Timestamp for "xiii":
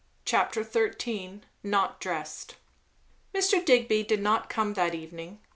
0.63-1.41